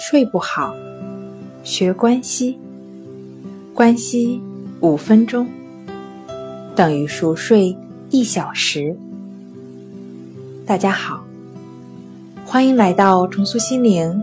[0.00, 0.76] 睡不好，
[1.64, 2.56] 学关西。
[3.74, 4.40] 关西
[4.78, 5.44] 五分钟
[6.76, 7.76] 等于熟睡
[8.08, 8.96] 一小时。
[10.64, 11.24] 大家好，
[12.46, 14.22] 欢迎来到重塑心灵，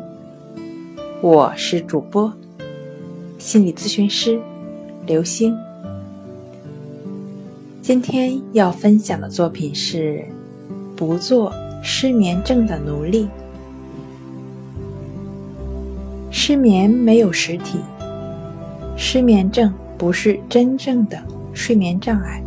[1.19, 2.31] 我是主播
[3.37, 4.39] 心理咨询师
[5.05, 5.53] 刘星。
[7.81, 10.19] 今天要分享的作品是
[10.95, 11.51] 《不做
[11.83, 13.25] 失眠症的奴隶》。
[16.37, 17.79] 失眠没有实体，
[18.97, 21.17] 失眠症不是真正的
[21.53, 22.43] 睡眠障碍，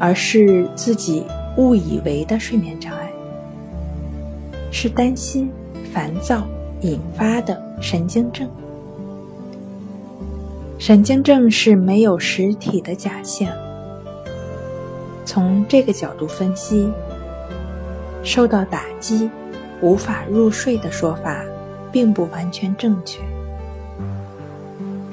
[0.00, 1.24] 而是自己
[1.56, 3.08] 误以为的睡眠障碍，
[4.72, 5.48] 是担心、
[5.92, 6.44] 烦躁
[6.80, 8.50] 引发的神经症。
[10.76, 13.48] 神经症是没有实体的假象。
[15.24, 16.90] 从这个角度分析，
[18.24, 19.30] 受到打击、
[19.80, 21.40] 无法入睡的说法，
[21.94, 23.20] 并不完全正确。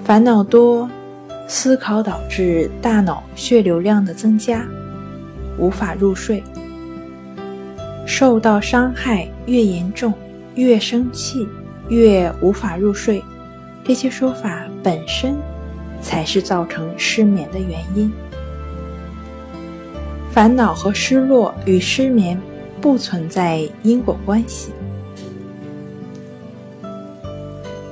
[0.03, 0.89] 烦恼多，
[1.47, 4.65] 思考导致大脑血流量的增加，
[5.59, 6.43] 无法入睡。
[8.07, 10.11] 受到伤害越严重，
[10.55, 11.47] 越生气，
[11.87, 13.23] 越无法入睡。
[13.83, 15.35] 这些说法本身
[16.01, 18.11] 才是造成失眠的原因。
[20.31, 22.41] 烦恼和失落与失眠
[22.81, 24.71] 不存在因果关系。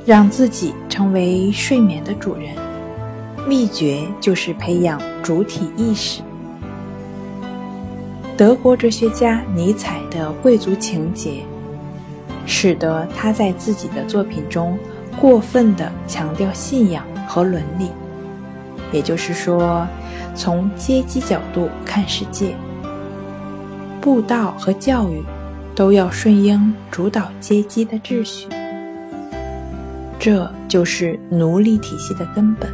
[0.09, 2.55] 让自己成为睡眠的主人，
[3.47, 6.23] 秘诀就是培养主体意识。
[8.35, 11.43] 德国哲学家尼采的贵族情节，
[12.47, 14.79] 使得他在自己的作品中
[15.21, 17.91] 过分的强调信仰和伦理，
[18.91, 19.85] 也就是说。
[20.35, 22.55] 从阶级角度看世界，
[23.99, 25.21] 布道和教育
[25.75, 28.47] 都要顺应主导阶级的秩序，
[30.19, 32.69] 这就是奴隶体系的根本。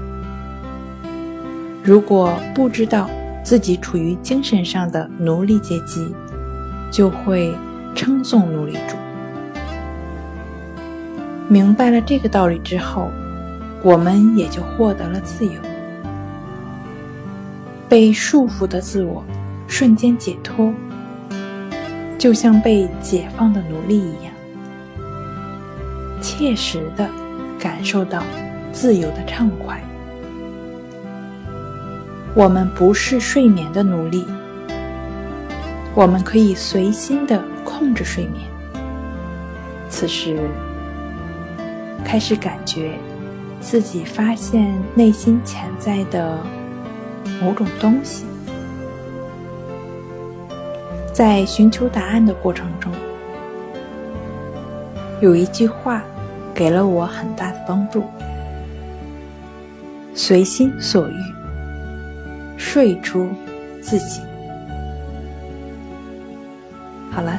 [1.84, 3.08] 如果不知道
[3.44, 6.12] 自己处于精神上的奴隶阶级，
[6.92, 7.56] 就会
[7.94, 8.98] 称颂奴隶主。
[11.48, 13.12] 明白了这个道理之后，
[13.84, 15.54] 我们也就获得了自由。
[17.88, 19.24] 被束缚的自我
[19.68, 20.74] 瞬间解脱，
[22.18, 24.34] 就像被解放的奴隶一样，
[26.20, 27.08] 切实的
[27.60, 28.24] 感受到
[28.72, 29.82] 自由的畅快。
[32.34, 34.26] 我们不是睡眠的奴隶，
[35.94, 38.44] 我们可以随心的控制睡眠。
[39.90, 40.40] 此时，
[42.04, 42.94] 开始感觉
[43.62, 46.38] 自己发现内心潜在的。
[47.42, 48.24] 某种东西，
[51.12, 52.92] 在寻求答案的过程中，
[55.20, 56.04] 有一句话
[56.56, 58.06] 给了我很大的帮助：
[60.14, 61.16] 随心所欲，
[62.58, 63.30] 睡出
[63.82, 64.22] 自己。
[67.12, 67.38] 好了，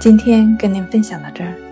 [0.00, 1.71] 今天跟您分享到这儿。